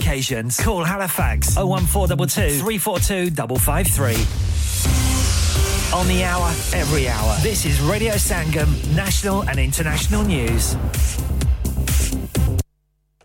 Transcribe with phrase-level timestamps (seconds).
[0.00, 0.58] occasions.
[0.58, 4.14] Call Halifax 01422 342 553.
[5.96, 7.36] On the hour, every hour.
[7.42, 10.76] This is Radio Sangam, national and international news.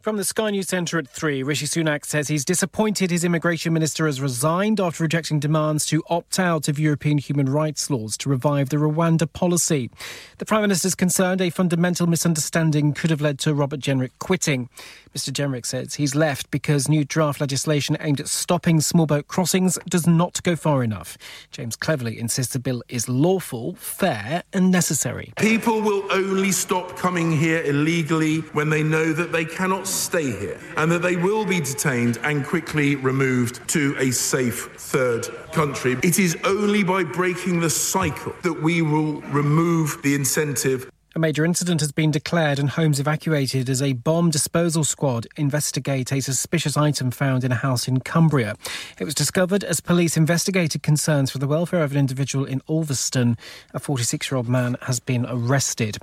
[0.05, 4.05] From the Sky News Centre at 3, Rishi Sunak says he's disappointed his immigration minister
[4.05, 8.69] has resigned after rejecting demands to opt out of European human rights laws to revive
[8.69, 9.89] the Rwanda policy.
[10.37, 14.69] The Prime Minister is concerned a fundamental misunderstanding could have led to Robert Jenrick quitting.
[15.15, 15.31] Mr.
[15.31, 20.05] Jenrick says he's left because new draft legislation aimed at stopping small boat crossings does
[20.05, 21.17] not go far enough.
[21.51, 25.31] James Cleverly insists the bill is lawful, fair, and necessary.
[25.37, 30.59] People will only stop coming here illegally when they know that they cannot stay here
[30.75, 35.97] and that they will be detained and quickly removed to a safe third country.
[36.03, 41.45] It is only by breaking the cycle that we will remove the incentive a major
[41.45, 46.75] incident has been declared and homes evacuated as a bomb disposal squad investigate a suspicious
[46.75, 48.57] item found in a house in Cumbria.
[48.99, 53.37] It was discovered as police investigated concerns for the welfare of an individual in Ulverston.
[53.73, 55.97] A 46 year old man has been arrested.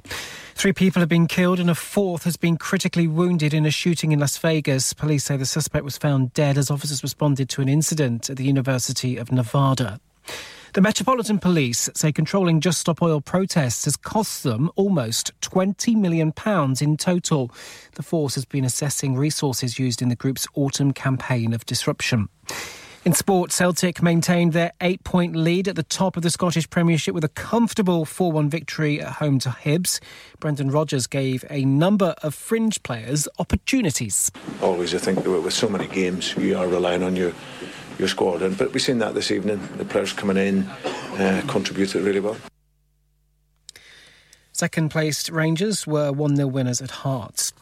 [0.54, 4.12] Three people have been killed and a fourth has been critically wounded in a shooting
[4.12, 4.94] in Las Vegas.
[4.94, 8.44] Police say the suspect was found dead as officers responded to an incident at the
[8.44, 10.00] University of Nevada.
[10.74, 16.32] The Metropolitan Police say controlling Just Stop Oil protests has cost them almost £20 million
[16.80, 17.50] in total.
[17.96, 22.30] The force has been assessing resources used in the group's autumn campaign of disruption.
[23.04, 27.14] In sport, Celtic maintained their eight point lead at the top of the Scottish Premiership
[27.14, 30.00] with a comfortable 4 1 victory at home to Hibs.
[30.40, 34.30] Brendan Rodgers gave a number of fringe players opportunities.
[34.62, 37.34] Always, I think, with so many games, you are relying on your
[38.02, 38.42] your squad.
[38.42, 39.60] And, but we've seen that this evening.
[39.76, 42.36] The players coming in uh, contributed really well.
[44.52, 47.52] Second placed Rangers were 1 0 winners at Hearts.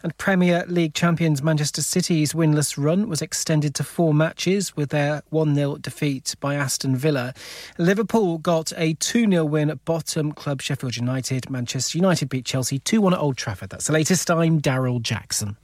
[0.00, 5.22] And Premier League champions Manchester City's winless run was extended to four matches with their
[5.30, 7.34] 1 0 defeat by Aston Villa.
[7.78, 11.50] Liverpool got a 2 0 win at bottom club Sheffield United.
[11.50, 13.70] Manchester United beat Chelsea 2 1 at Old Trafford.
[13.70, 14.30] That's the latest.
[14.30, 15.56] I'm Daryl Jackson.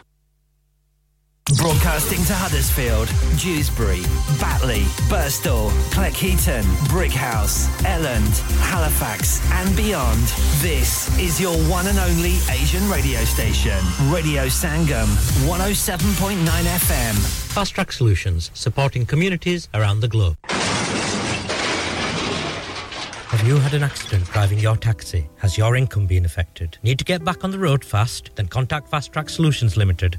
[1.52, 3.06] Broadcasting to Huddersfield,
[3.38, 4.00] Dewsbury,
[4.40, 4.80] Batley,
[5.12, 10.22] Burstall, Cleckheaton, Brickhouse, Elland, Halifax, and beyond.
[10.62, 13.78] This is your one and only Asian radio station,
[14.10, 15.04] Radio Sangam,
[15.46, 17.14] 107.9 FM.
[17.52, 20.38] Fast Track Solutions, supporting communities around the globe.
[23.28, 25.28] Have you had an accident driving your taxi?
[25.36, 26.78] Has your income been affected?
[26.82, 28.30] Need to get back on the road fast?
[28.34, 30.18] Then contact Fast Track Solutions Limited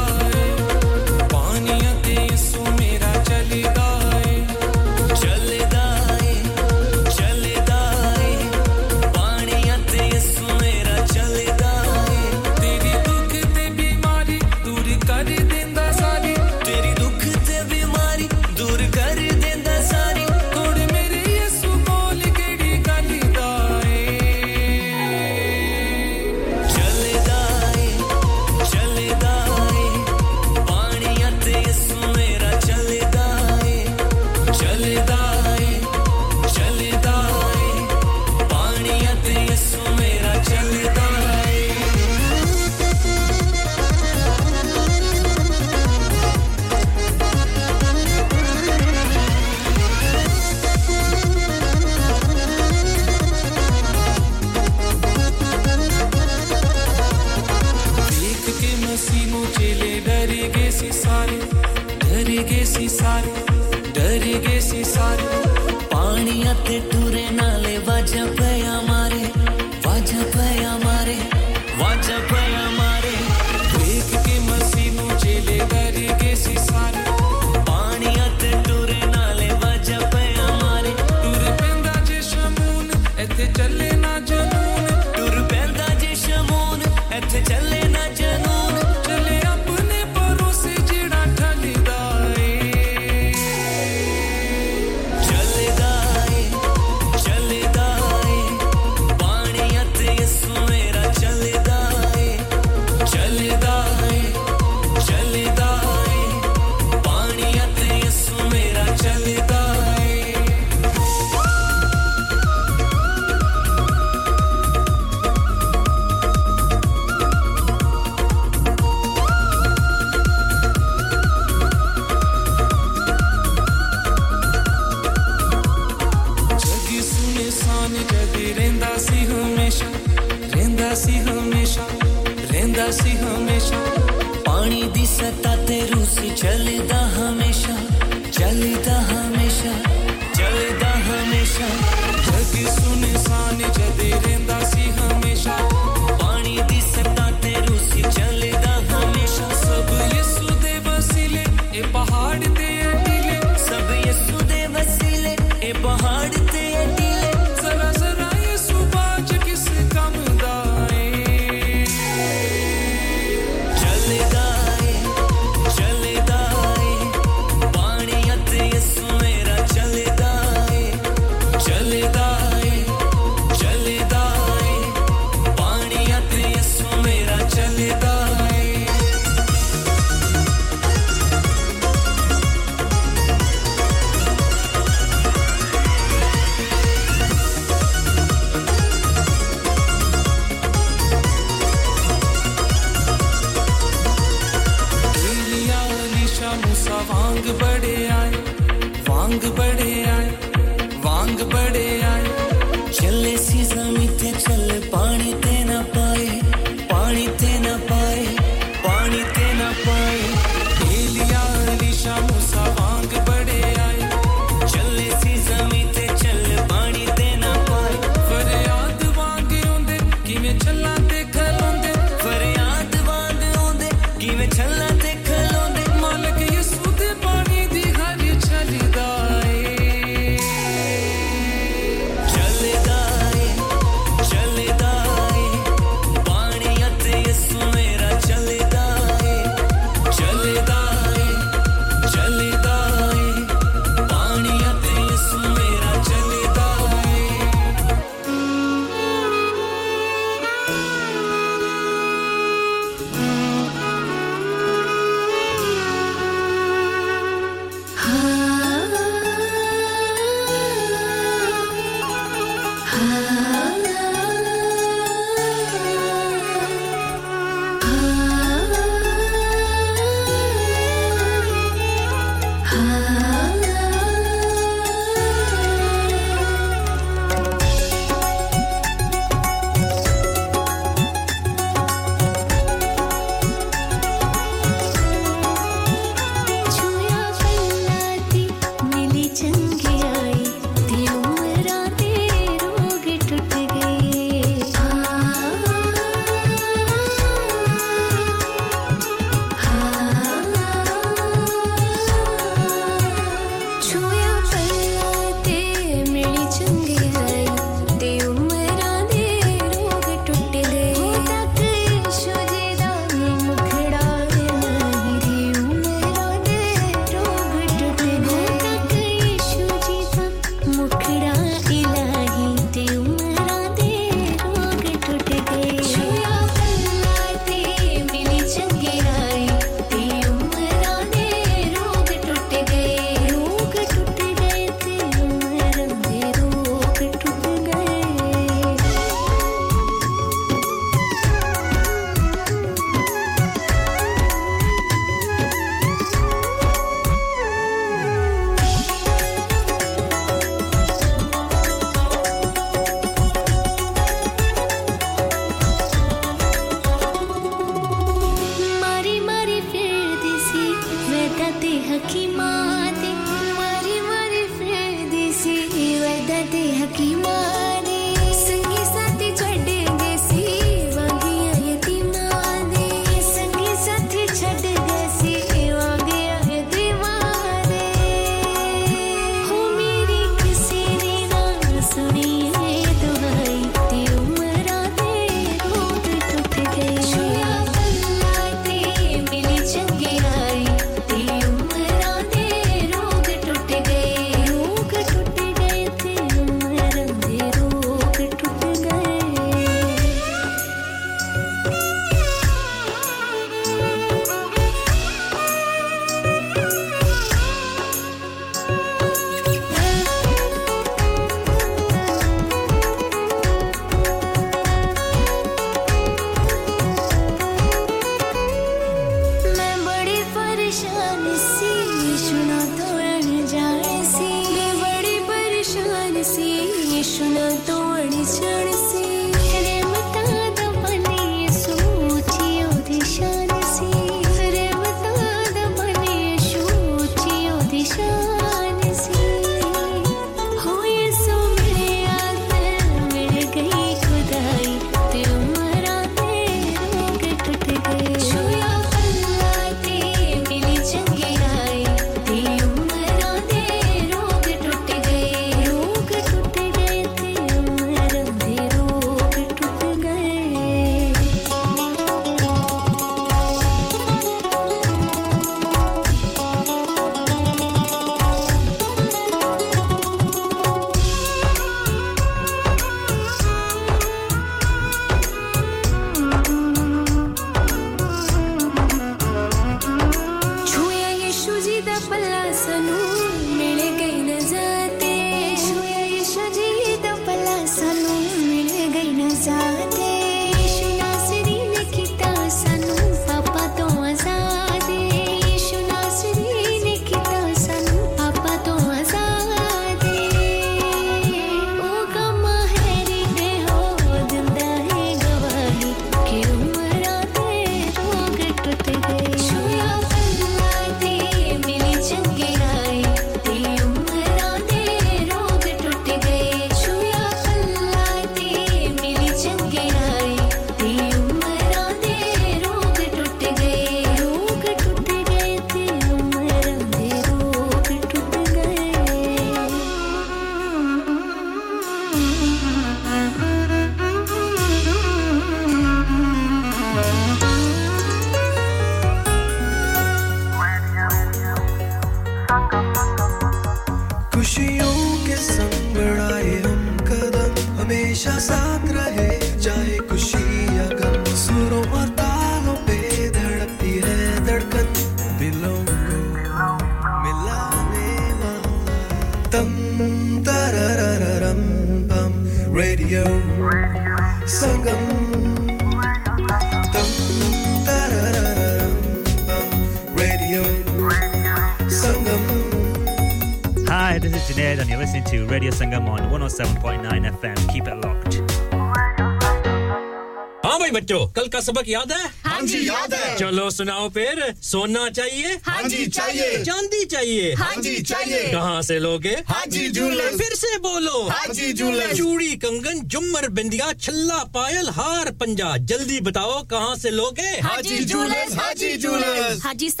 [581.71, 582.27] सबक याद है?
[582.45, 585.53] हाँ जी याद है। चलो सुनाओ फिर। सोना चाहिए?
[585.67, 587.53] हाँ जी चाहिए। चांदी चाहिए?
[587.55, 589.35] हाँ जी चाहिए। कहाँ से लोगे?
[589.47, 594.89] हाँ जी झूले फिर से बोलो। हाँ जी झूले चूड़ी कंगन जुमर बिंदिया छल्ला पायल
[594.89, 597.49] हार पंजा। जल्दी बताओ कहाँ से लोगे?
[597.63, 599.31] हाँ जी झूले हाँ जी झूले
[599.63, 600.00] हाजी साहब।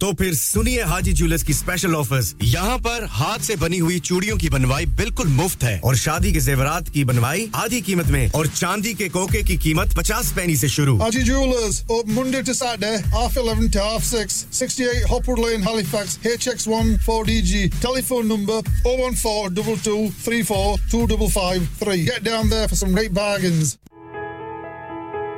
[0.00, 4.36] तो फिर सुनिए हाजी ज्वेलर्स की स्पेशल ऑफर्स यहाँ पर हाथ से बनी हुई चूड़ियों
[4.38, 8.46] की बनवाई बिल्कुल मुफ़्त है। और शादी के जेवरात की बनवाई आधी कीमत में और
[8.48, 13.38] चांदी के कोके की कीमत पचास पैनी ऐसी शुरू। Haji jewellers Monday to Saturday half
[13.38, 16.68] eleven to half six sixty eight lane Halifax H X
[17.82, 22.50] telephone number O one four double two three four two double five three get down
[22.50, 23.76] there for some great bargains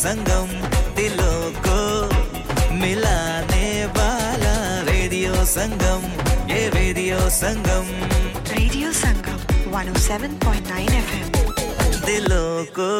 [0.00, 0.48] संगम
[0.96, 1.78] दिलों को
[2.80, 4.54] मिलाने वाला
[4.90, 6.00] radio Sangam
[6.52, 7.84] ये radio Sangam
[8.56, 9.38] Radio Sangam
[9.72, 11.26] 107.9 FM.
[12.06, 12.90] दिलों को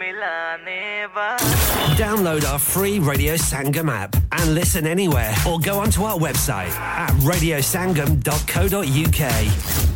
[0.00, 0.84] मिलाने
[1.16, 1.50] वाला
[1.98, 6.74] Download our free Radio Sangam app and listen anywhere or go onto our website
[7.04, 9.89] at radiosangam.co.uk.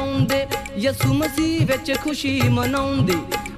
[0.00, 0.46] ਪਾਉਂਦੇ
[0.78, 3.12] ਯਸੂ ਮਸੀਹ ਵਿੱਚ ਖੁਸ਼ੀ ਮਨਾਉਂਦੇ।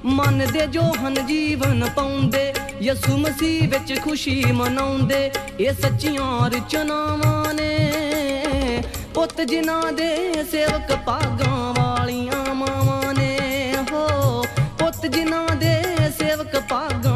[0.05, 7.93] ਮੰਨਦੇ ਜੋ ਹਨ ਜੀਵਨ ਪਾਉਂਦੇ, ਯਸੂ ਮਸੀਹ ਵਿੱਚ ਖੁਸ਼ੀ ਮਨਾਉਂਦੇ। ਇਹ ਸੱਚੀਆਂ ਰਚਨਾਵਾਂ ਨੇ।
[9.13, 13.39] ਪੁੱਤ ਜਿਨ੍ਹਾਂ ਦੇ ਸੇਵਕ ਭਾਗਾਂ ਵਾਲੀਆਂ ਮਾਵਾਂ ਨੇ।
[13.91, 14.43] ਹੋ,
[14.79, 15.83] ਪੁੱਤ ਜਿਨ੍ਹਾਂ ਦੇ
[16.19, 17.12] ਸੇਵਕ ਭਾਗਾਂ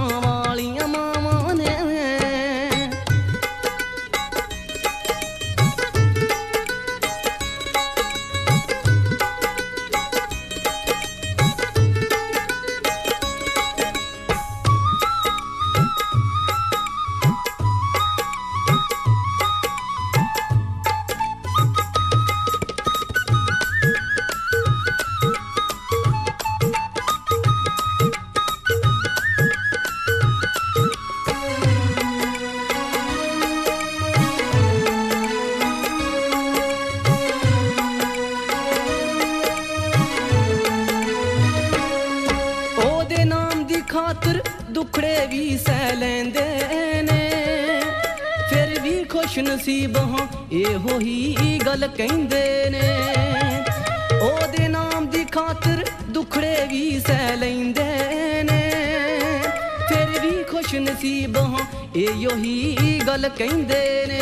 [63.37, 64.21] ਕਹਿੰਦੇ ਨੇ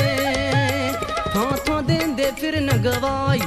[1.34, 3.42] ਥਾਂ ਥਾਂ ਦੇਂਦੇ ਫਿਰ ਨਗਵਾਈ,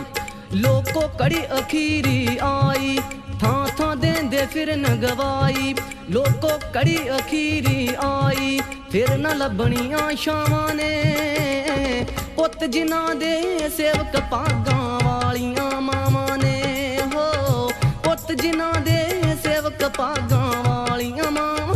[0.55, 2.99] ਲੋਕੋ ਕੜੀ ਅਖੀਰੀ ਆਈ
[3.41, 5.75] ਥਾਂ ਥਾਂ ਦੇਂਦੇ ਫਿਰ ਨਗਵਾਈ,
[6.11, 15.81] ਲੋਕੋ ਕੜੀ ਅਖੀਰੀ ਆਈ, ਫਿਰ ਨਾ ਲੱਭਣੀਆਂ ਸ਼ਾਵਾਂ ਨੇ। ਪੁੱਤ ਜਿਨ੍ਹਾਂ ਦੇ ਸੇਵਕ ਭਾਗਾਂ ਵਾਲੀਆਂ
[15.81, 17.71] ਮਾਵਾਂ ਨੇ, ਹੋ,
[18.05, 18.99] ਪੁੱਤ ਜਿਨ੍ਹਾਂ ਦੇ
[19.43, 21.68] ਸੇਵਕ ਭਾਗਾਂ ਵਾਲੀਆਂ ਮਾਵਾਂ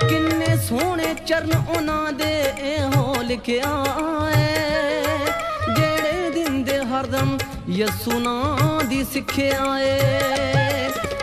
[0.09, 3.85] ਕਿੰਨੇ ਸੋਹਣੇ ਚਰਨ ਉਹਨਾਂ ਦੇ ਇਹੋ ਲਿਖਿਆ
[4.38, 4.64] ਏ।
[5.77, 7.38] ਜਿਹੜੇ ਦਿੰਦੇ ਹਰਦਮ
[7.69, 10.01] ਯਸੂ ਨਾਂ ਦੀ ਸਿੱਖਿਆ ਏ।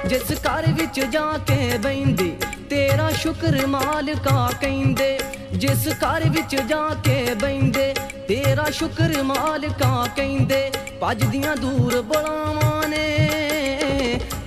[0.07, 2.35] ਜਿਸ ਘਰ ਵਿੱਚ ਜਾ ਕੇ ਬੈਂਦੇ
[2.69, 5.19] ਤੇਰਾ ਸ਼ੁਕਰ ਮਾਲਕਾ ਕਹਿੰਦੇ।
[5.53, 7.95] ਜਿਸ ਘਰ ਵਿੱਚ ਜਾ ਕੇ ਬੈਂਦੇ
[8.27, 12.82] ਤੇਰਾ ਸ਼ੁਕਰ ਮਾਲਕਾ ਕਹਿੰਦੇ। ਭੱਜਦੀਆਂ ਦੂਰ ਬਲਾਵਾਂ ਨੇ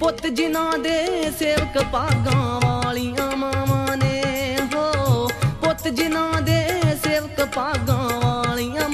[0.00, 5.28] ਪੁੱਤ ਜਿਨ੍ਹਾਂ ਦੇ ਸੇਵਕ ਭਾਗਾਂ ਵਾਲੀਆਂ ਮਾਵਾਂ ਨੇ, ਹੋ
[5.64, 6.66] ਪੁੱਤ ਜਿਨ੍ਹਾਂ ਦੇ
[7.04, 8.88] ਸੇਵਕ ਭਾਗਾਂ ਵਾਲੀਆਂ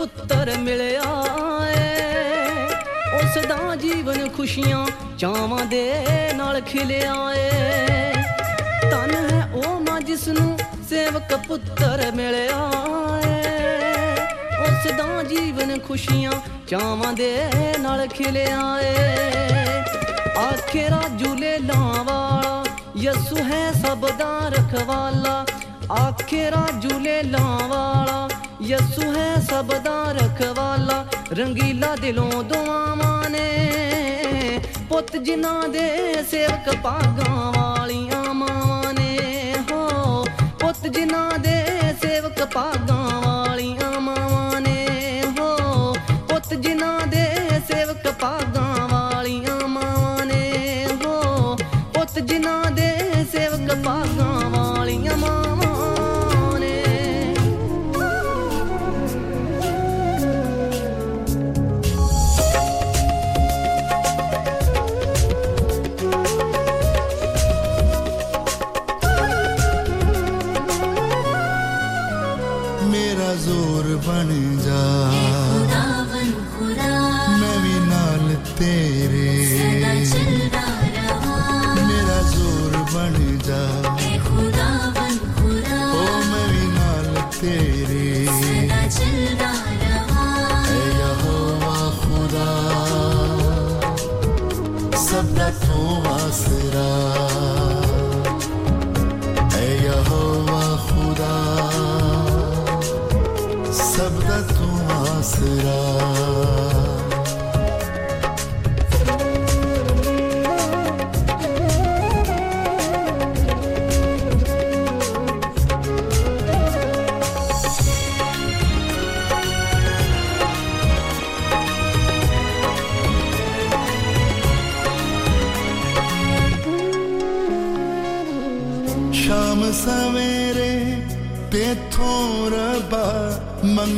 [0.00, 1.02] ਪੁੱਤਰ ਮਿਲਿਆ
[1.68, 2.04] ਏ।
[3.14, 4.86] ਉਸ ਦਾ ਜੀਵਨ ਖੁਸ਼ੀਆਂ
[5.18, 5.92] ਚਾਵਾਂ ਦੇ
[6.34, 7.50] ਨਾਲ ਖਿਲਿਆ ਏ।
[8.90, 10.58] ਤਨ ਹੈ ਉਹ ਮਾਂ ਜਿਸ ਨੂੰ
[10.88, 12.70] ਸੇਵਕ ਪੁੱਤਰ ਮਿਲਿਆ
[13.24, 13.42] ਏ।
[14.62, 16.32] ਉਸ ਦਾ ਜੀਵਨ ਖੁਸ਼ੀਆਂ
[16.68, 18.94] ਚਾਵਾਂ ਦੇ ਨਾਲ ਖਿਲਿਆ ਏ।
[20.38, 22.64] ਆਖਿਰਾ ਜੂਲੇ ਲਾਂ ਵਾਲਾ,
[22.96, 25.46] ਯਸੂ ਹੈ ਸਭ ਦਾ ਰਖਵਾਲਾ।
[25.92, 28.28] ਆਖਿਰਾ ਜੂਲੇ ਲਾਂ ਵਾਲਾ
[28.62, 33.46] ਯਸੂ ਹੈ ਸਭ ਦਾ ਰਖਵਾਲਾ, ਰੰਗੀਲਾ ਦਿਲੋਂ ਦੁਆਵਾਂ ਨੇ।
[34.88, 39.18] ਪੁੱਤ ਜਿਨ੍ਹਾਂ ਦੇ ਸੇਵਕ ਭਾਗਾਂ ਵਾਲੀਆਂ ਮਾਵਾਂ ਨੇ।
[39.72, 40.24] ਹੋ,
[40.60, 41.64] ਪੁੱਤ ਜਿਨ੍ਹਾਂ ਦੇ
[42.02, 43.89] ਸੇਵਕ ਭਾਗਾਂ ਵਾਲੀਆਂ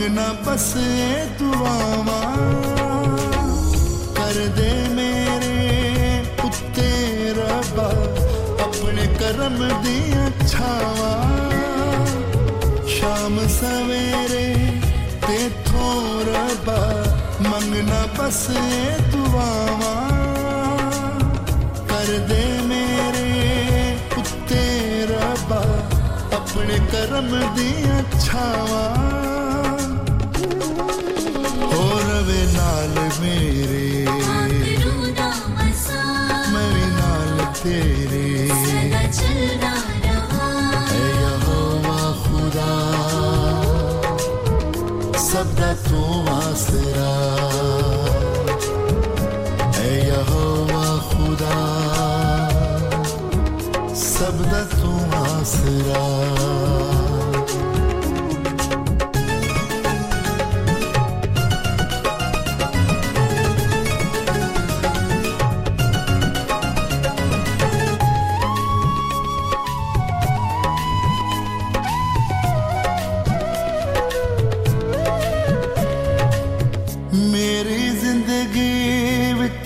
[0.02, 0.72] मंगना बस
[1.38, 2.20] दुआवा
[4.16, 5.58] कर दे मेरे
[6.46, 6.88] उत्ते
[7.38, 7.86] रबा,
[8.64, 11.12] अपने करम दिया छावा।
[12.94, 14.44] शाम सवेरे
[15.26, 15.94] तेथों
[16.30, 16.80] रबा
[17.46, 18.42] मंगना बस
[19.14, 19.94] दुआवा
[21.92, 23.30] कर दे मेरे
[24.18, 24.66] उत्ते
[25.12, 25.62] रबा,
[26.40, 29.21] अपने करम दिया छावा।
[45.74, 47.81] tu será.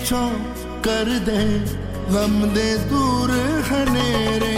[0.07, 0.25] पीछो
[0.83, 1.39] कर दे,
[2.11, 3.31] गम दे दूर
[3.67, 4.51] हनेरे।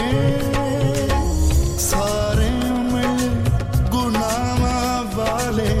[1.82, 3.02] सारे उम्र
[3.90, 4.76] गुनामा
[5.16, 5.72] वाले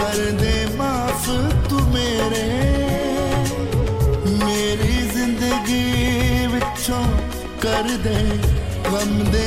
[0.00, 1.28] कर दे माफ़
[1.68, 2.46] तू मेरे।
[4.40, 5.84] मेरी ज़िंदगी
[6.54, 7.04] विचों
[7.64, 8.18] कर दे,
[8.88, 9.46] गम दे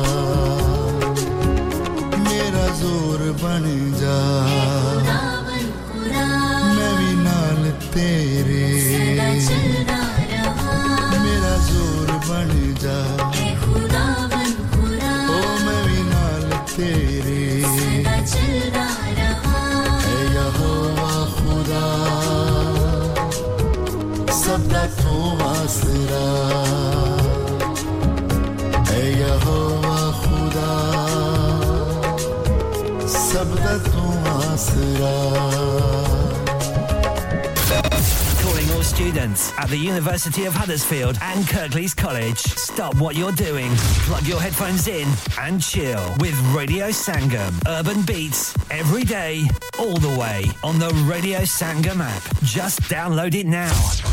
[39.11, 42.37] students at the University of Huddersfield and Kirklees College.
[42.37, 43.69] Stop what you're doing,
[44.07, 45.05] plug your headphones in,
[45.37, 47.51] and chill with Radio Sangam.
[47.67, 49.43] Urban beats every day,
[49.77, 52.23] all the way on the Radio Sangam app.
[52.43, 54.10] Just download it now.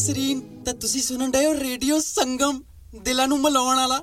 [0.00, 2.60] Nasreen ਤੇ ਤੁਸੀਂ ਸੁਣਨ ਡਏ ਹੋ radio ਸੰਗਮ
[3.04, 4.02] ਦਿਲਾਂ ਨੂੰ ਮਿਲਾਉਣ ਵਾਲਾ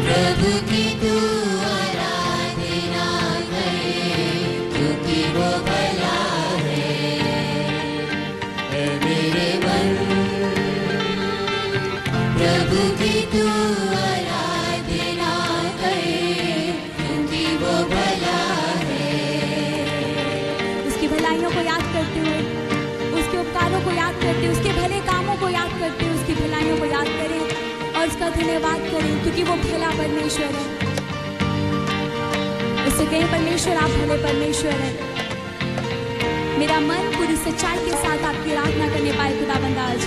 [0.05, 1.11] प्रभु की तू
[1.74, 3.05] आराधना
[3.51, 3.93] करे
[4.74, 5.49] क्योंकि वो
[28.29, 30.64] उसका धन्यवाद करें, क्योंकि वो भला परमेश्वर है।
[32.87, 34.93] उससे कहें, परमेश्वर, आप भले परमेश्वर है।
[36.59, 40.01] मेरा मन पूरी सच्चाई के साथ आपकी आराधना करने पाए खुदा बंदाज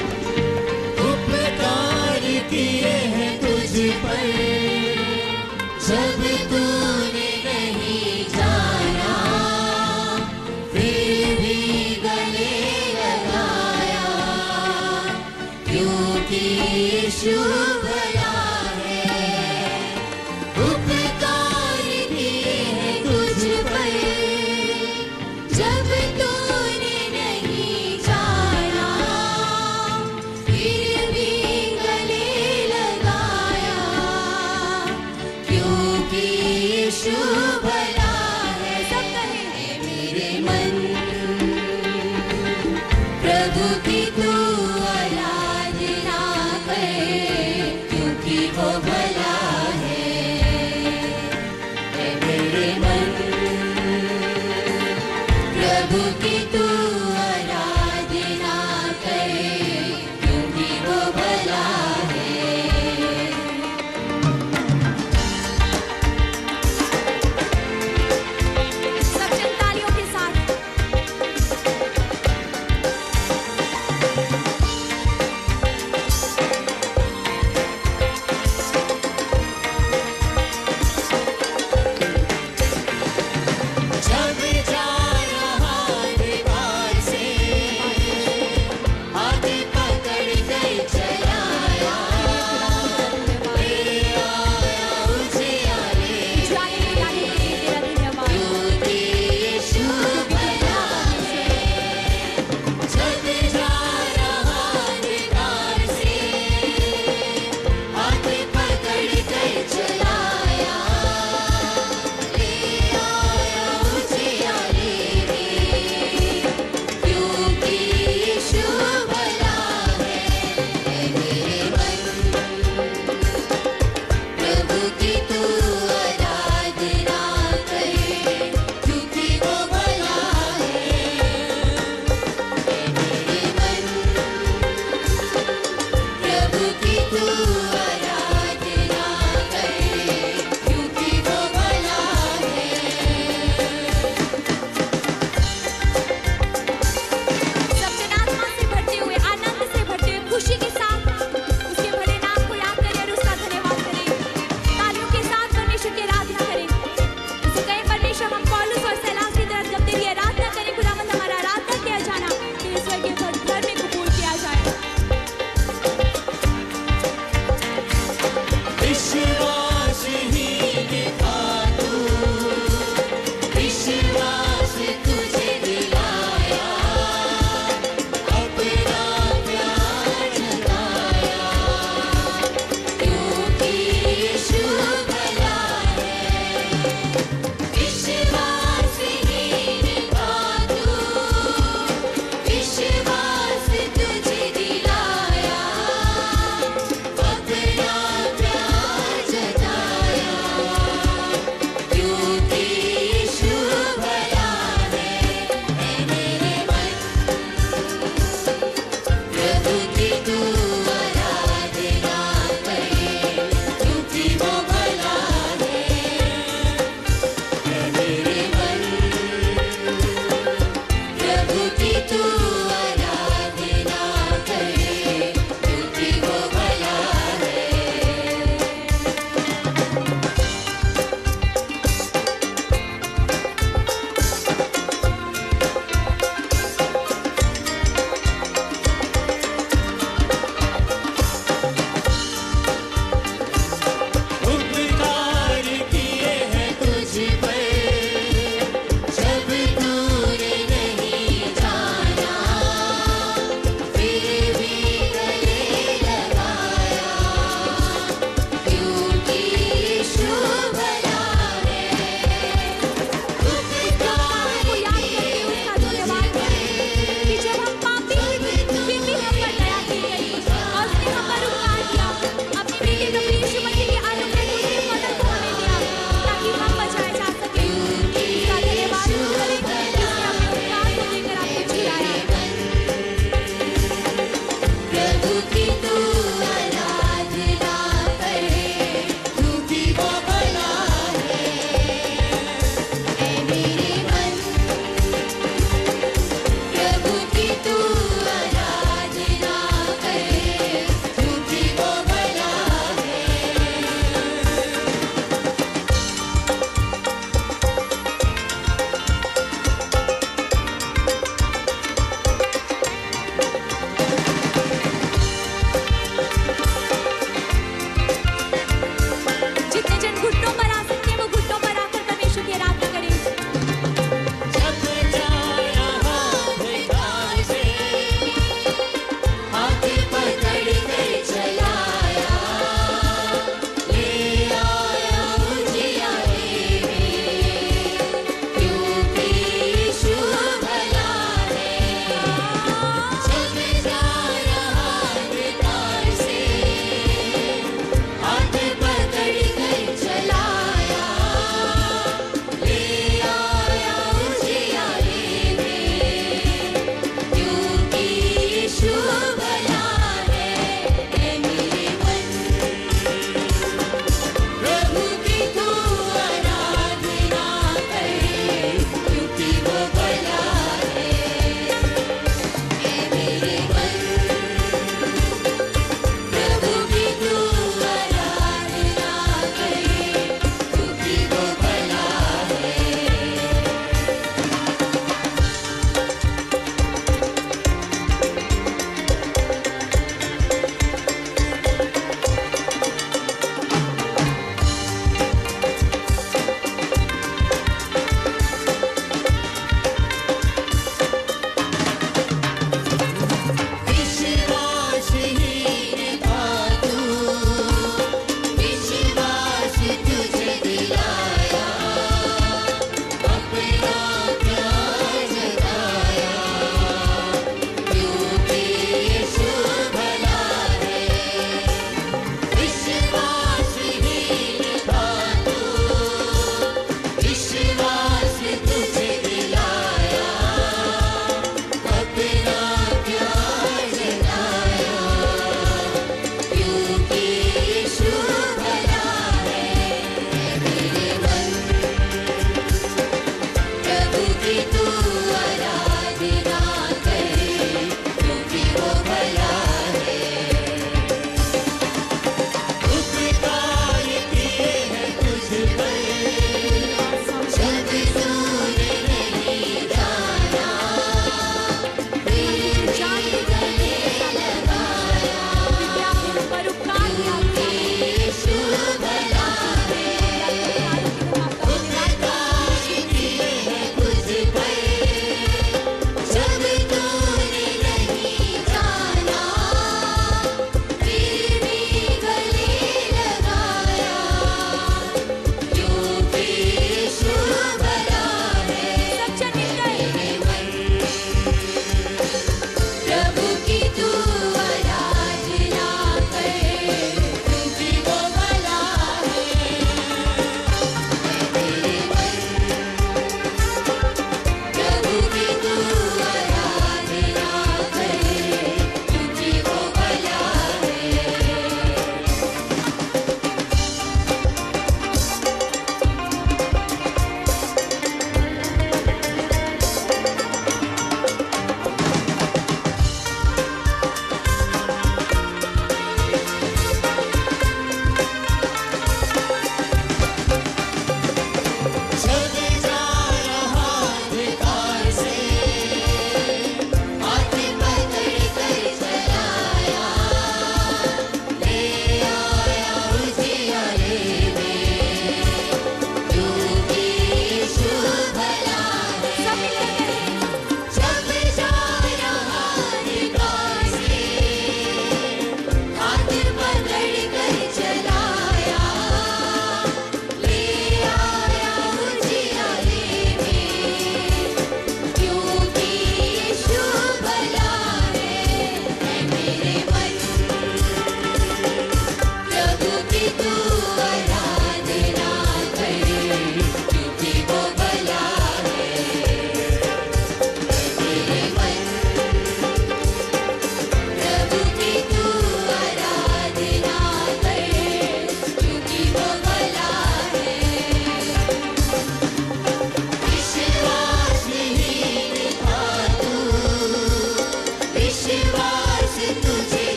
[1.02, 4.26] उपकार किए हैं तुझ पर,
[5.88, 9.14] जब तूने नहीं जाना,
[10.74, 11.60] फिर भी
[12.06, 12.54] गले
[13.00, 14.06] लगाया।
[15.66, 17.40] क्योंकि यीशु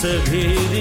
[0.00, 0.79] सभी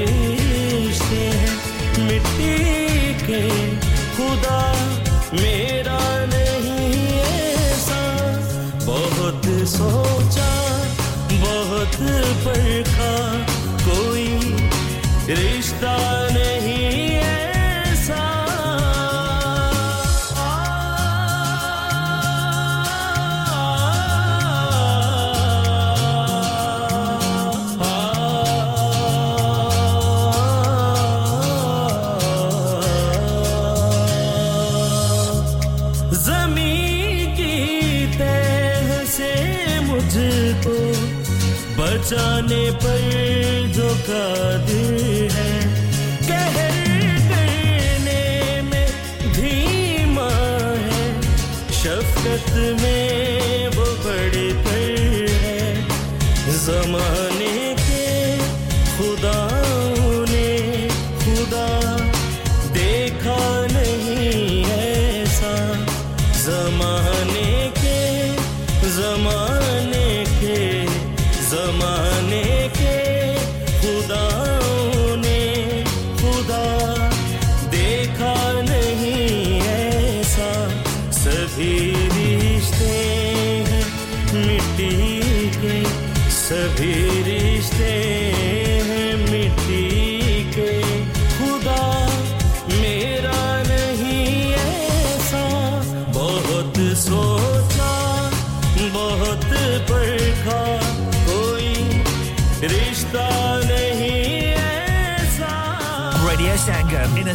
[42.10, 43.89] बचाने पर जो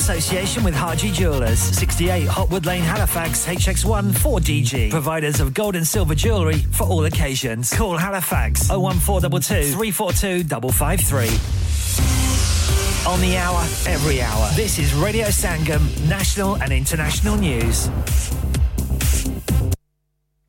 [0.04, 4.90] association with Harji Jewelers, 68 Hotwood Lane, Halifax, HX1 4DG.
[4.90, 7.72] Providers of gold and silver jewellery for all occasions.
[7.72, 13.10] Call Halifax 01422 342 553.
[13.10, 14.50] On the hour, every hour.
[14.54, 17.88] This is Radio Sangam, national and international news.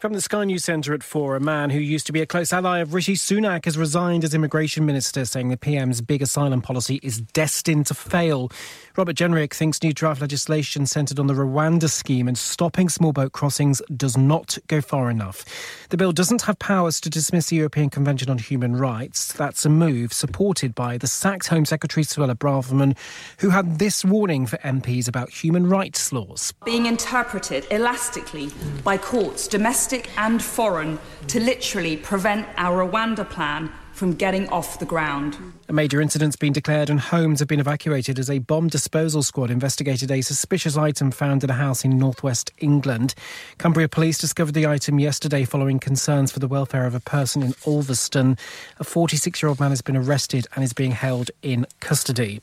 [0.06, 2.53] From the Sky News Centre at four, a man who used to be a close
[2.53, 6.99] ally of Rishi Sunak has resigned as immigration minister, saying the PM's big asylum policy
[7.01, 8.51] is destined to fail.
[8.98, 13.34] Robert Jenrick thinks new draft legislation centred on the Rwanda scheme and stopping small boat
[13.34, 15.43] crossings does not go far enough.
[15.89, 19.34] The bill doesn't have powers to dismiss the European Convention on Human Rights.
[19.34, 22.98] That's a move supported by the sacked Home Secretary Suella Braverman,
[23.39, 26.54] who had this warning for MPs about human rights laws.
[26.64, 28.50] being interpreted elastically
[28.86, 34.86] by courts, domestic and foreign, to literally prevent our Rwanda plan from getting off the
[34.86, 35.38] ground.
[35.70, 39.50] A major incident's been declared and homes have been evacuated as a bomb disposal squad
[39.50, 43.16] investigated a suspicious item found in a house in northwest England.
[43.58, 47.56] Cumbria police discovered the item yesterday following concerns for the welfare of a person in
[47.66, 48.38] Ulverston.
[48.80, 52.41] A 46 year old man has been arrested and is being held in custody.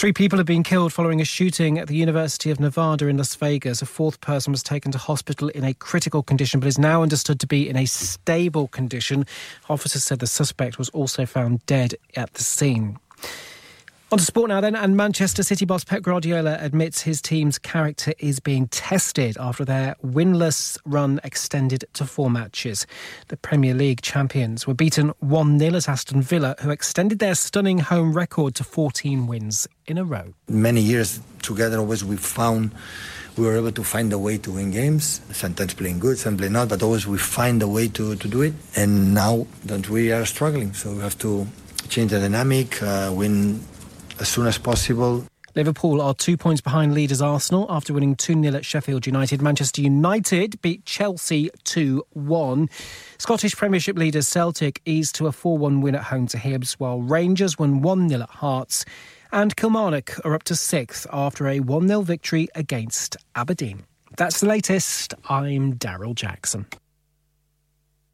[0.00, 3.34] Three people have been killed following a shooting at the University of Nevada in Las
[3.34, 3.82] Vegas.
[3.82, 7.38] A fourth person was taken to hospital in a critical condition but is now understood
[7.40, 9.26] to be in a stable condition.
[9.68, 12.98] Officers said the suspect was also found dead at the scene.
[14.12, 18.12] On to sport now then, and Manchester City boss Pep Guardiola admits his team's character
[18.18, 22.88] is being tested after their winless run extended to four matches.
[23.28, 27.78] The Premier League champions were beaten 1 0 at Aston Villa, who extended their stunning
[27.78, 30.34] home record to 14 wins in a row.
[30.48, 32.72] many years together always we found
[33.36, 36.68] we were able to find a way to win games sometimes playing good sometimes not
[36.68, 40.24] but always we find a way to, to do it and now that we are
[40.26, 41.46] struggling so we have to
[41.88, 43.60] change the dynamic uh, win
[44.20, 45.24] as soon as possible
[45.56, 49.42] Liverpool are two points behind leaders Arsenal after winning 2 0 at Sheffield United.
[49.42, 52.68] Manchester United beat Chelsea 2 1.
[53.18, 57.02] Scottish Premiership leaders Celtic eased to a 4 1 win at home to Hibs, while
[57.02, 58.84] Rangers won 1 0 at Hearts.
[59.32, 63.84] And Kilmarnock are up to sixth after a 1 0 victory against Aberdeen.
[64.16, 65.14] That's the latest.
[65.28, 66.66] I'm Daryl Jackson.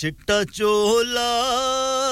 [0.00, 1.30] चिट्टा चोला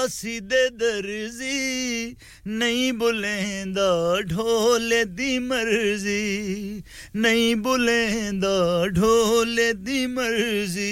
[0.07, 2.17] सीधे दर्जी,
[2.47, 3.89] नहीं बुलेंदा
[4.21, 6.83] ढोले दी मर्ज़ी,
[7.17, 10.91] नहीं बुलेंदा ढोले दी मर्ज़ी।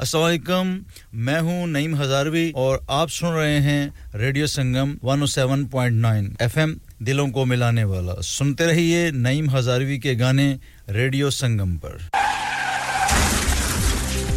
[0.00, 0.78] असलकम
[1.14, 3.82] मैं हूँ नईम हजारवी और आप सुन रहे हैं
[4.14, 10.58] रेडियो संगम 107.9 एफएम दिलों को मिलाने वाला। सुनते रहिए नईम हजारवी के गाने
[10.88, 12.10] रेडियो संगम पर।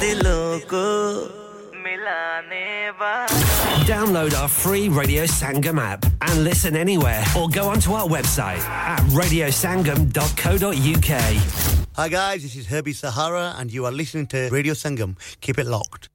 [0.00, 0.84] दिलों को
[1.84, 2.64] मिलाने
[3.86, 9.00] Download our free Radio Sangam app and listen anywhere or go onto our website at
[9.20, 11.20] radiosangam.co.uk.
[11.96, 15.16] Hi guys, this is Herbie Sahara and you are listening to Radio Sangam.
[15.40, 16.08] Keep it locked.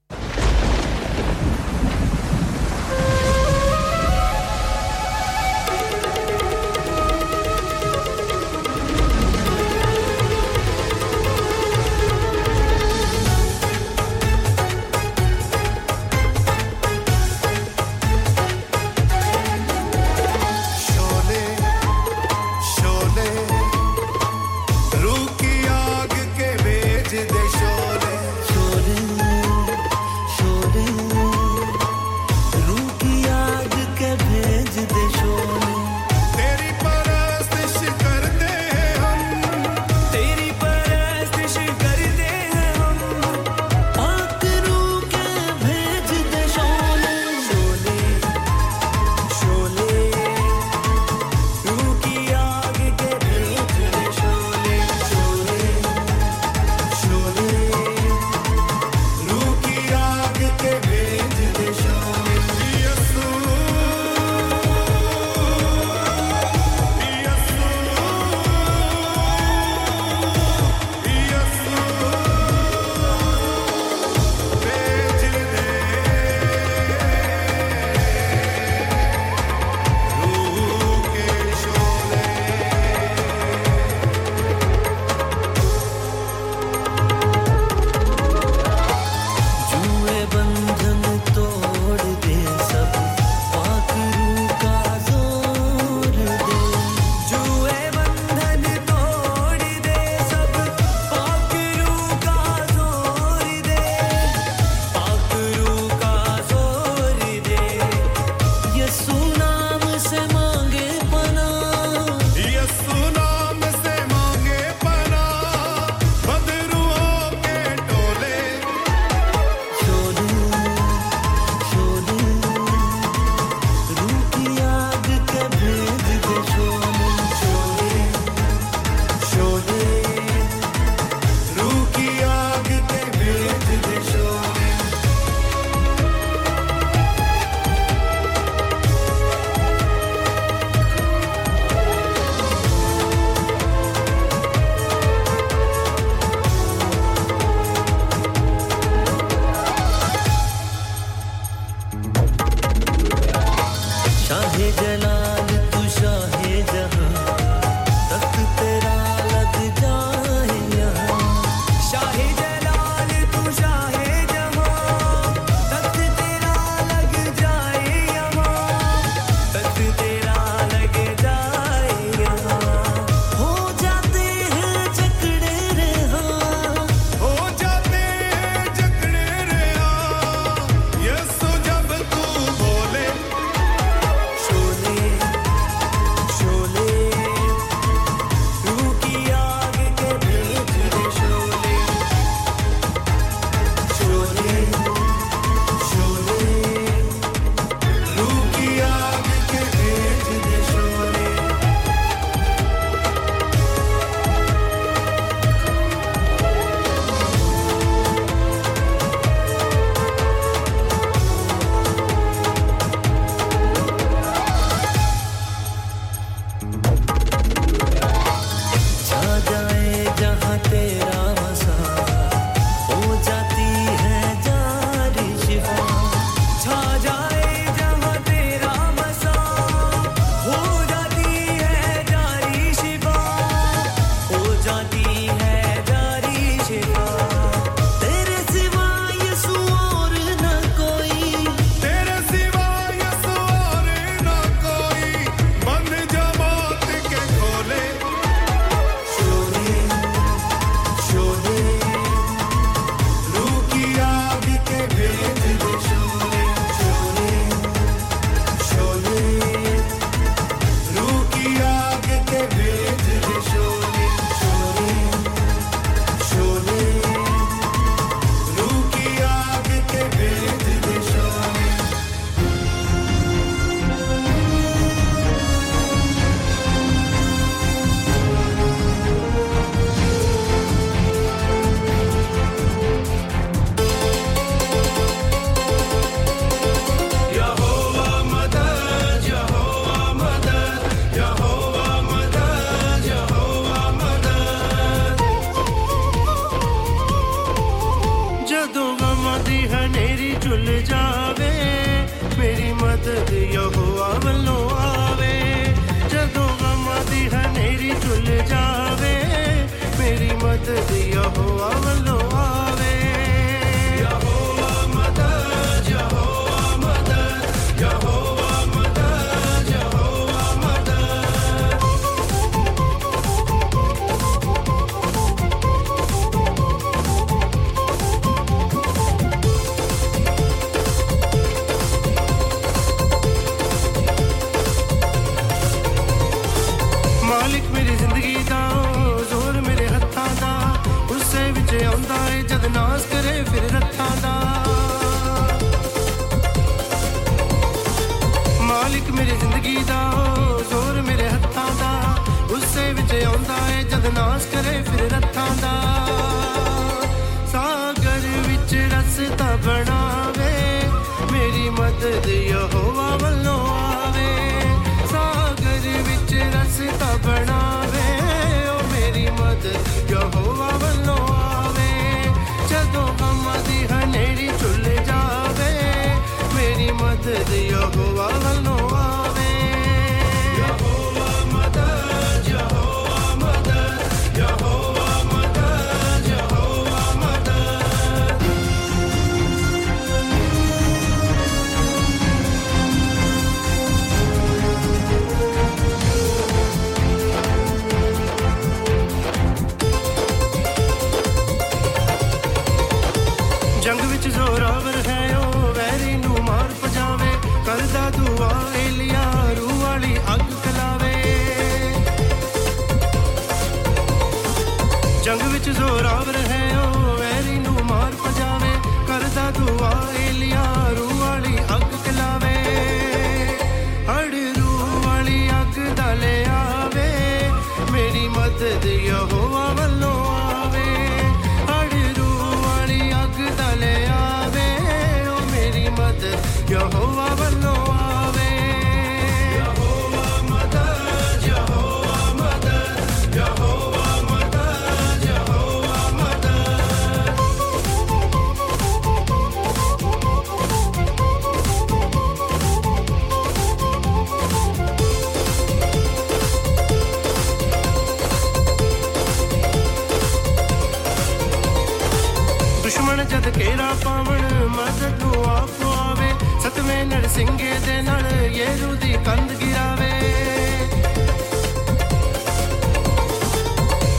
[465.02, 466.28] Jaggu ਆਪੋ ਆਵੇ
[466.62, 470.10] ਸਤਵੇਂ ਨਰਸਿੰਘੇ ਦੇ ਨਾਲ ਯੇਰੂ ਦੀ ਕੰਧ ਗਿਰਾਵੇ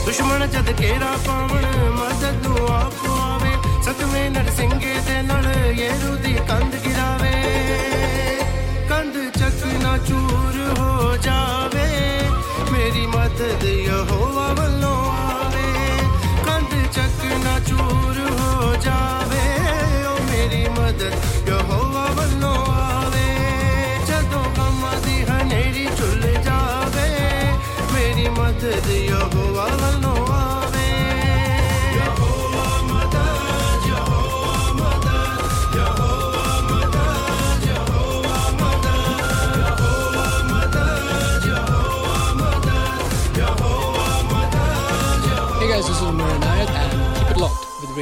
[0.04, 6.76] ਦੁਸ਼ਮਣ ਜਦ ਕੇਰਾ ਪਾਵਣ ਮਦਦ ਨੂੰ ਆਪੋ ਆਵੇ ਸਤਵੇਂ ਨਰਸਿੰਘੇ ਦੇ ਨਾਲ ਯੇਰੂ ਦੀ ਕੰਧ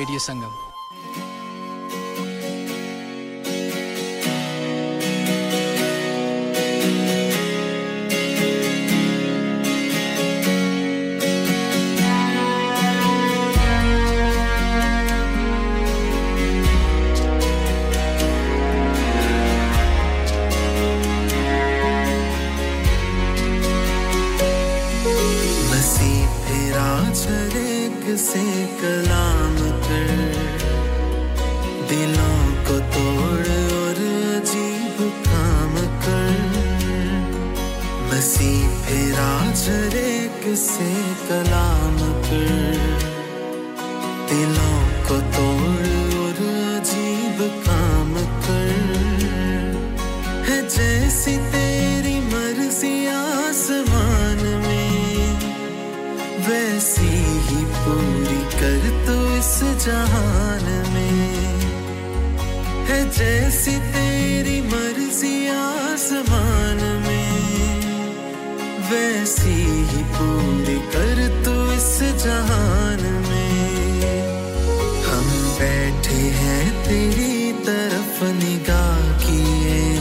[0.03, 0.52] रेडियो संगम।
[40.57, 40.91] से
[41.29, 42.91] कलाम कर
[44.29, 45.89] दिलों को तोड़
[46.21, 46.39] और
[46.77, 48.13] अजीब काम
[48.45, 48.71] कर।
[50.49, 55.39] है जैसी तेरी मर्ज़ी आसमान में,
[56.49, 57.13] वैसी
[57.49, 59.55] ही पूरी कर तो इस
[59.87, 61.29] जहान में।
[62.87, 67.31] है जैसी तेरी मर्ज़ी आसमान में,
[68.91, 69.42] वैसी
[70.23, 74.23] पूरी कर तू इस जहान में।
[75.03, 75.29] हम
[75.59, 79.97] बैठे हैं तेरी तरफ़ निगाह किए।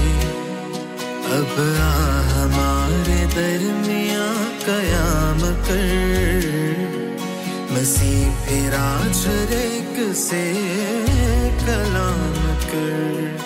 [1.38, 4.28] अब आ हमारे दरमिया
[4.66, 6.42] कयाम कर।
[7.72, 10.54] मसीह फिरा रेक से
[11.66, 13.40] कलाम कर।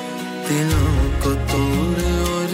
[0.47, 2.44] दिलों को तोड़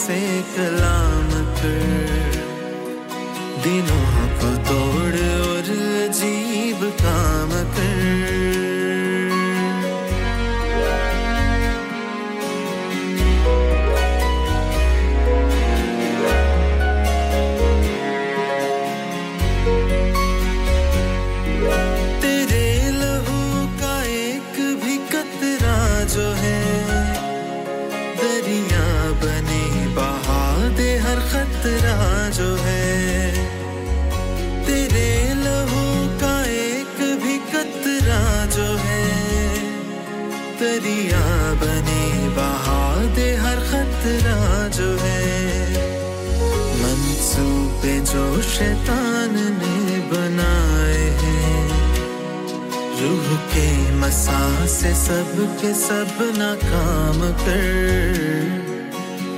[0.00, 0.20] से
[0.56, 2.36] कलाम कर
[3.64, 5.29] दिनों को तोड़
[40.80, 45.58] दरिया बने बहा दे हर खतरा जो है।
[46.82, 51.68] मनसूबे जो शैतान ने बनाए हैं।
[53.00, 57.62] रूह के मसा से सब के सब ना काम कर।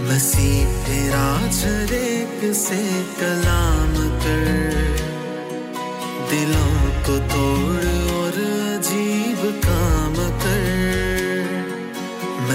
[0.03, 0.67] मसीह
[1.11, 2.83] राज झरेक से
[3.21, 4.47] कलाम कर।
[6.31, 8.12] दिलों को तोड़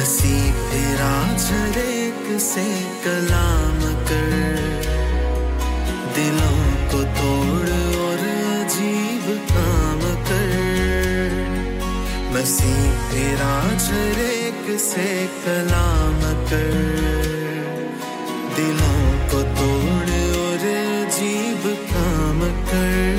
[0.08, 2.66] हँसी फिरा झरेक से
[3.06, 4.30] कलाम कर।
[6.16, 6.60] दिलों
[6.92, 7.70] को तोड़
[8.00, 8.24] और
[8.58, 10.54] अजीब काम कर।
[12.34, 12.74] बसी
[13.10, 16.72] फिरा झरेक से कलाम कर।
[18.56, 20.10] दिलों को तोड़
[20.40, 20.68] और
[21.04, 23.17] अजीब काम कर।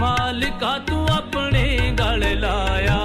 [0.00, 3.00] मालिका, तू अपने गल लाया।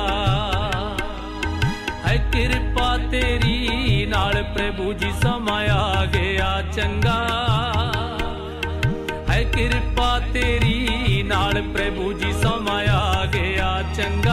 [2.06, 7.18] है कृपा तेरी नाल प्रभु जी समाया गया चंगा।
[9.30, 14.25] है कृपा तेरी नाल प्रभु जी समाया गया चंगा।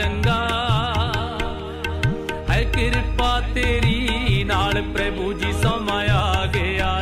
[0.00, 0.40] चंगा।
[2.50, 6.22] है कृपा तेरी नाल प्रभु जी समाया
[6.56, 6.92] गया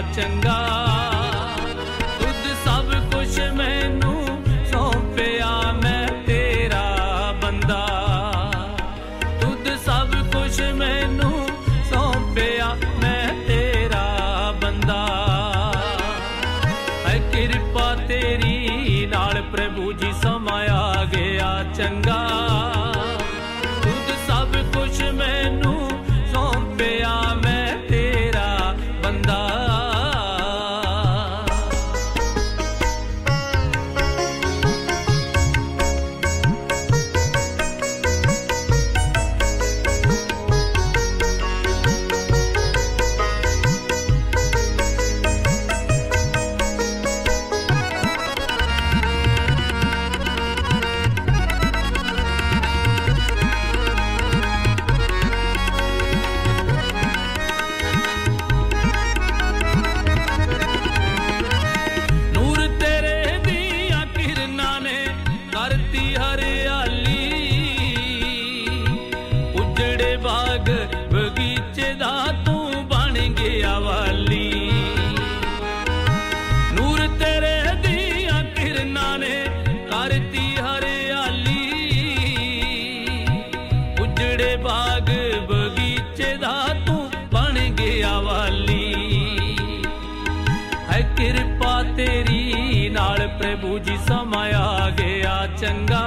[93.48, 96.04] रे बूझी समय आ गया चंगा।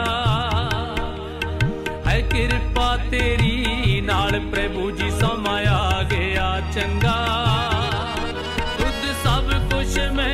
[2.08, 7.18] है कृपा तेरी नाल प्रभु जी समय आ गया चंगा।
[8.78, 10.31] खुद सब कुछ मैं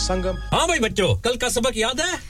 [0.00, 0.36] Sangam.
[0.52, 2.29] हाँ भाई बच्चों कल का सबक याद है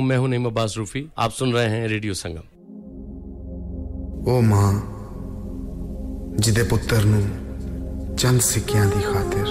[0.00, 2.54] वालेकुम मैं हूं नईम अब्बास रूफी आप सुन रहे हैं रेडियो संगम
[4.26, 4.70] ਉਹ ਮਾਂ
[6.36, 7.20] ਜਿਹਦੇ ਪੁੱਤਰ ਨੂੰ
[8.16, 9.50] ਚੰਦ ਸਿੱਕਿਆਂ ਦੀ ਖਾਤਰ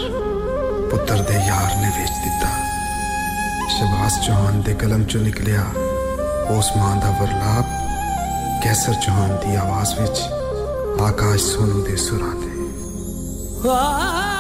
[0.91, 2.49] ਪੁੱਤਰ ਦੇ ਯਾਰ ਨੇ ਵੇਚ ਦਿੱਤਾ
[3.75, 5.63] ਸ਼ਬਾਸ ਚੌਹਾਨ ਦੇ ਕਲਮ ਚੋਂ ਨਿਕਲਿਆ
[6.57, 10.21] ਉਸ ਮਾਂ ਦਾ ਵਰਲਾਪ ਕੈਸਰ ਚੌਹਾਨ ਦੀ ਆਵਾਜ਼ ਵਿੱਚ
[11.03, 12.49] ਆਕਾਸ਼ ਸੋਨੂ ਦੇ ਸੁਰਾਂ ਤੇ
[13.61, 14.38] ਕੀ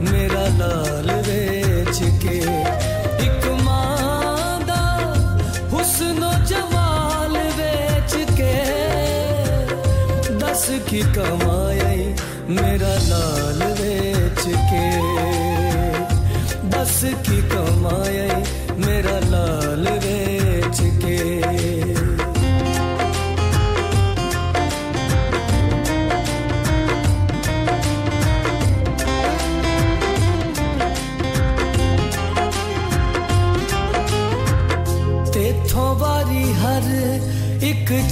[0.00, 2.36] ਮੇਰਾ ਲਾਲ ਵੇਚ ਕੇ
[3.26, 4.82] ਇੱਕ ਮਾਂ ਦਾ
[5.72, 8.54] ਹੁਸਨੋ ਜਮਾਲ ਵੇਚ ਕੇ
[10.40, 12.14] ਦੱਸ ਕੀ ਕਮਾਈ
[12.50, 13.39] ਮੇਰਾ ਲਾਲ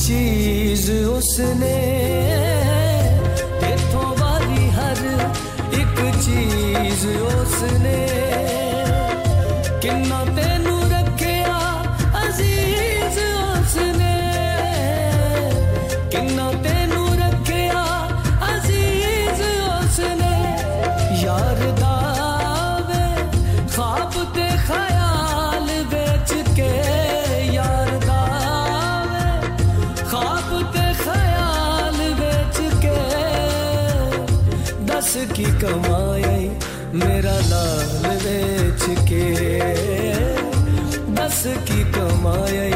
[0.09, 1.75] ਚੀਜ਼ ਉਸਨੇ
[3.61, 5.01] ਤੇਥੋਂ ਵਾਰੀ ਹਰ
[5.73, 8.18] ਇੱਕ ਚੀਜ਼ ਉਸਨੇ
[35.61, 36.49] कमाई
[36.93, 39.25] मेरा लाल बेच के।
[41.13, 42.71] बस की कमाई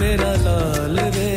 [0.00, 1.27] मेरा लाल बेच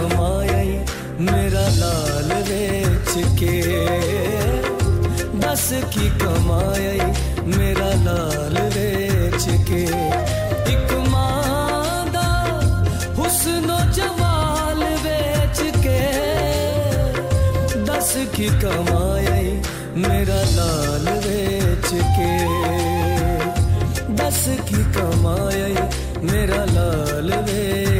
[0.00, 0.68] माई
[1.20, 3.56] मेरा लाल बेच के।
[5.38, 6.98] दस की कमाई
[7.56, 9.82] मेरा लाल बेच के।
[10.72, 12.28] एक मादा
[13.18, 16.02] हुस्नो जमाल बेच के।
[17.82, 19.62] दस की कमाई
[19.96, 22.32] मेरा लाल बेच के।
[24.14, 25.72] दस की कमाई
[26.30, 27.97] मेरा लाल बेच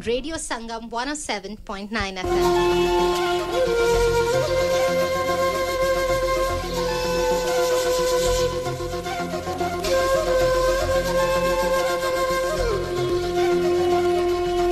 [0.00, 1.90] on Radio Sangam 107.9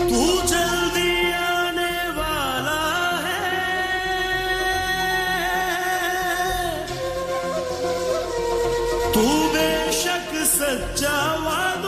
[0.08, 0.22] तू
[0.52, 2.80] जल्दी आने वाला
[3.26, 3.44] है।
[9.14, 11.87] तू बेशक सच्चा वादों